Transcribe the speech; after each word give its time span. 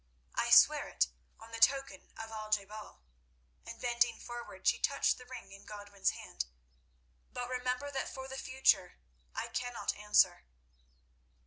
I 0.33 0.49
swear 0.49 0.87
it 0.87 1.09
on 1.39 1.51
the 1.51 1.59
token 1.59 2.11
of 2.17 2.31
Al 2.31 2.49
je 2.49 2.65
bal," 2.65 3.03
and 3.67 3.79
bending 3.79 4.19
forward 4.19 4.65
she 4.67 4.79
touched 4.79 5.19
the 5.19 5.27
ring 5.27 5.51
in 5.51 5.63
Godwin's 5.63 6.09
hand, 6.09 6.45
"but 7.31 7.47
remember 7.47 7.91
that 7.91 8.11
for 8.11 8.27
the 8.27 8.35
future 8.39 8.97
I 9.35 9.47
cannot 9.49 9.95
answer." 9.95 10.47